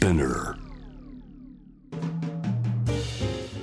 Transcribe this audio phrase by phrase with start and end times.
[0.00, 0.54] Spinner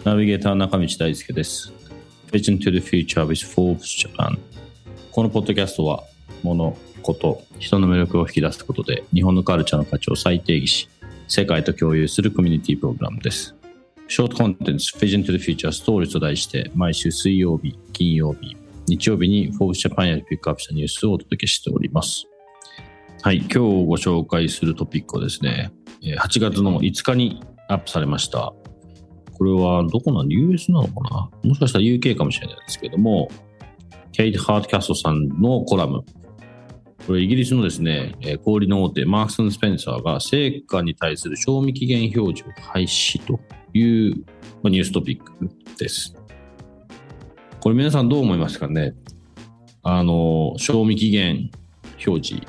[0.03, 1.73] ナビゲーター中道大輔です。
[2.31, 4.37] Vision to the Future with Forbes Japan
[5.11, 6.03] このポッドキャストは
[6.43, 10.89] 物、こと、人の魅力を引き出すことで日本のカルチャーの価値を再定義し
[11.27, 13.55] 世界と共有するコミュニティプログラムです。
[14.07, 18.55] ショートコンテンツ Vision to the Future Stories と題して毎週水曜日、金曜日、
[18.87, 22.27] 日曜日に Forbes Japan よりピックアップしたニュースをお届けしております。
[23.23, 28.53] はい、今日ご紹介するトピックはですね、8月の5日にアップされました。
[29.33, 31.29] これはどこなの ?US なのかな？
[31.43, 33.29] もしかしたら UK かもしれないですけども、
[34.11, 36.03] ケイト・ハートキャストさんのコラム。
[37.05, 43.39] これイギリスのですね、え小売の大手マークス・スペンサーが成果に対する賞味期限表示を廃止と
[43.73, 44.25] いう
[44.63, 45.31] ニューストピック
[45.77, 46.15] です。
[47.59, 48.93] これ皆さんどう思いますかね？
[49.83, 51.49] あの、賞味期限
[52.05, 52.45] 表示。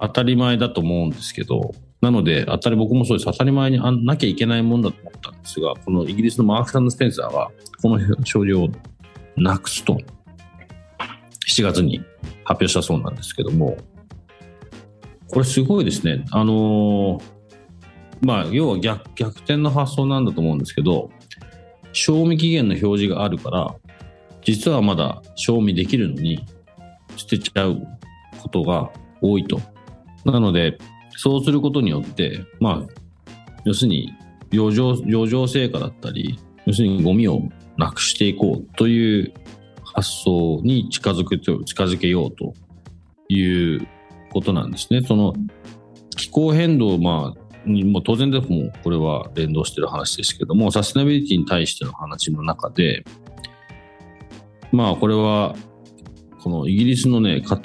[0.00, 1.72] 当たり前だと思うんですけど、
[2.06, 3.26] なので、当たり僕もそうです。
[3.26, 7.50] 当たり前にあなきゃいけないもんだと思ったんですが、このイギリスのマークススペンサーが、
[7.82, 8.68] この症状を
[9.36, 9.98] なくすと、
[11.48, 11.98] 7月に
[12.44, 13.76] 発表したそうなんですけども、
[15.32, 16.24] これすごいですね。
[16.30, 17.22] あのー
[18.20, 21.10] まあ、要は逆逆転の発想なんだと思うんですけど、
[21.92, 23.74] 賞味期限の表示があるから、
[24.42, 26.46] 実はまだ賞味できるのに、
[27.16, 27.82] 捨てちゃう
[28.40, 29.60] ことが多いと。
[30.24, 30.78] なので、
[31.10, 33.32] そうすることによって、まあ、
[33.64, 34.12] 要するに
[34.52, 37.42] 余剰、余剰成果だったり、要するにゴミを
[37.76, 39.32] なくしていこうという
[39.84, 42.54] 発想に近づく、近づけようと
[43.28, 43.86] いう
[44.32, 45.02] ことなんですね。
[45.02, 45.34] その
[46.16, 53.04] 気候変動、まあ、もう当然でもこれは連動してる話ですけども、サステナビリティに対しての話の中で、
[54.72, 55.56] まあこれは
[56.46, 57.60] このイギリスのね、家庭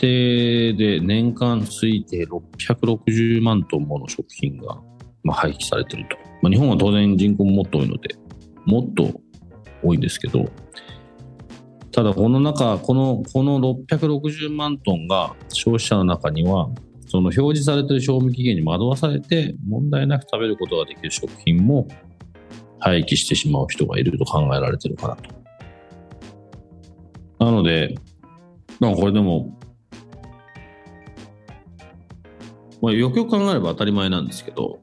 [0.76, 4.82] で年間推定660万トンもの食品が、
[5.24, 6.18] まあ、廃棄されてると。
[6.42, 8.16] まあ、日本は当然人口ももっと多いので、
[8.66, 9.22] もっと
[9.84, 10.50] 多いんですけど、
[11.92, 16.68] ただこの中、この、この660万トンが消費者の中には、
[17.06, 21.88] その表示されている賞味期限に惑わされて問題なく食べることができる食品も
[22.80, 25.30] 廃棄してしまう人がいると考えられてるかなと。
[27.46, 27.94] なので、
[28.82, 29.58] まあこれでも、
[32.82, 34.82] まあ、よくよく考えれば当たり前なんですけど、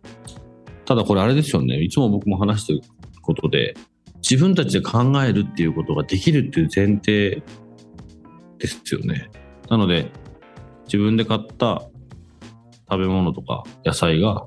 [0.84, 2.81] ただこれあれですよね、いつも僕も話してる
[3.20, 3.75] ことで、
[4.19, 7.42] 自分たちで考えるっていうことができるっていう前提
[8.58, 9.31] ですよね。
[9.69, 10.12] なので、
[10.84, 11.82] 自分で買った
[12.88, 14.47] 食べ物とか野菜が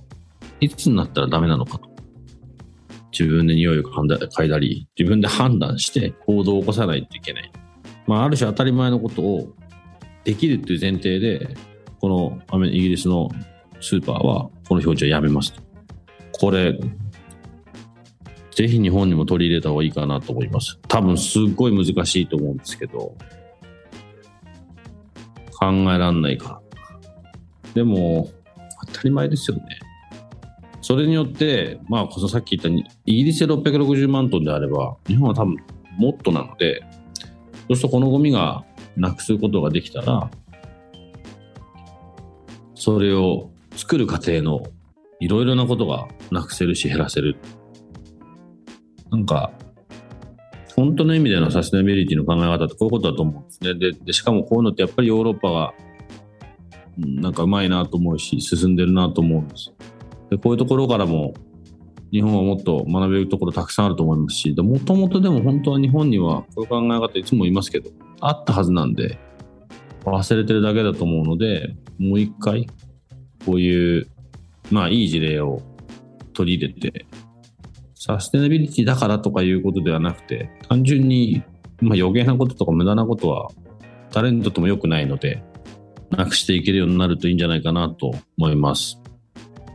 [0.61, 1.91] いつになったらダメなのかと。
[3.11, 7.51] 自分で匂いを嗅いだり、自分で判断して行動を起こさないといけない。
[8.11, 9.53] まあ、ある種当たり前のことを
[10.25, 11.55] できるっていう前提で、
[12.01, 13.29] このイギリスの
[13.79, 15.61] スーパーはこの表示をやめますと。
[16.33, 16.77] これ、
[18.53, 20.77] ぜひ日本にも取り入れた方がいいかなと思います。
[20.89, 23.16] 多分すっごい難しいと思うんですけど、
[25.57, 26.61] 考えらんないから。
[27.75, 28.29] でも、
[28.88, 29.79] 当たり前ですよね。
[30.81, 35.55] それによって、まあ、こそさっき言ったイギリスで660万トンであれば、日本は多分
[35.97, 36.83] もっとなので、
[37.67, 38.63] そうするとこのゴミが
[38.95, 40.29] なくすことができたら、
[42.75, 44.63] それを作る過程の
[45.19, 47.38] いろいろなことがなくせるし減らせる。
[49.11, 49.51] なんか、
[50.75, 53.73] 本当の意味でのサステナビリティの考え方ってこういうことだと思うんですね。
[53.75, 55.73] で、でしかもこういうのってやっぱりヨーロッパが、
[56.97, 59.72] うんなんかうまいなと思うし、進んでるなと思うんです。
[60.29, 61.33] で、こういうところからも、
[62.11, 67.89] 日本はもっと学べるところたくさんあると思いますし、もともとでも本当は日本にはこういう考え方いつも言いますけど、
[68.19, 69.17] あったはずなんで、
[70.03, 72.67] 忘れてるだけだと思うので、もう一回、
[73.45, 74.07] こういう、
[74.72, 75.61] まあいい事例を
[76.33, 77.05] 取り入れて、
[77.95, 81.43] サステナビリティだからとかいうことではなくて、単純に、
[81.81, 83.49] まあ、余計なこととか無駄なことは
[84.11, 85.43] 誰にとっても良くないので、
[86.09, 88.99] なくしていけるようになるといいんじゃないかなと思います。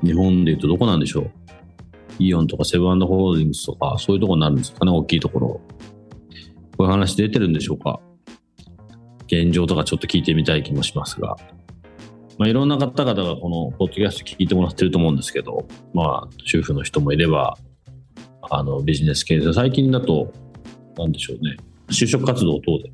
[0.02, 1.30] 日本で言うとどこなんでしょう？
[2.18, 5.48] イオンとかセブンホールディングスとか、そういうところになるんですかね、大きいところ。
[5.48, 5.60] こ
[6.80, 8.00] ういう話出てるんでしょうか
[9.26, 11.36] 現状とかちょっと聞いてみたい気もしますが。
[12.38, 17.56] まあ、いろんな方々がこのポッドキャスト聞いてもらってると思うんですけど、まあ、主婦の人もいれば、
[18.50, 20.32] あの、ビジネス系で、最近だと、
[20.98, 21.56] なんでしょうね、
[21.88, 22.92] 就職活動等で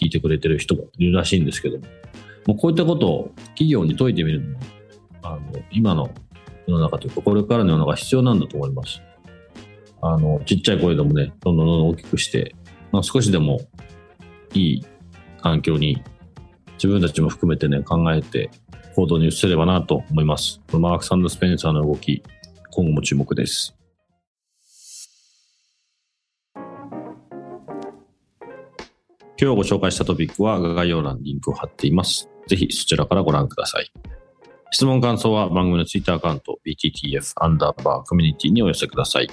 [0.00, 1.78] 聞いてくれてる人もいるらしいんですけど、
[2.46, 4.60] もうこういったことを企業に解いてみるのも、
[5.22, 5.40] あの、
[5.70, 6.10] 今の
[6.70, 9.02] 世の中というか、これからの世の中必要なんだと思います。
[10.02, 12.54] あの、ちっちゃい声でもね、どんどんどんどん大きくして、
[12.92, 13.60] まあ、少しでも
[14.54, 14.86] いい
[15.40, 16.02] 環境に
[16.74, 18.50] 自分たちも含めてね、考えて
[18.96, 20.60] 行動に移せればなと思います。
[20.72, 22.22] マーク・サンド・スペンサーの動き、
[22.70, 23.76] 今後も注目です。
[29.42, 32.28] 今日ご紹介したトピックは概要欄にリンクを貼っています。
[32.46, 33.90] ぜひそちらからご覧ください。
[34.72, 39.28] 質問感想は番組のツイッターアカウント BTTF アンダーバーコミュニティにお寄せください。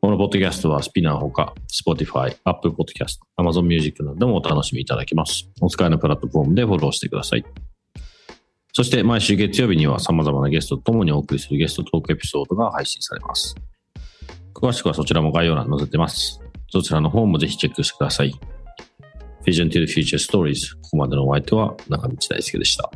[0.00, 5.50] このポッドキャストはスピナーほか Spotify、Apple Podcast、Amazon Music などでもお楽しみいただけます。
[5.60, 7.44] お使いのプラットフォームでフォローしてください。
[8.72, 13.56] そして毎週月曜日には様々なゲストと共にお送りするゲストトークエピソードが配信されます。
[14.54, 16.40] 詳しくはそちらも概要欄に載せてます。
[16.70, 18.32] そちらの方もぜひチェックしてください。
[19.44, 22.90] Vision to the Future Stories ここまでのお相手は中道大輔でした。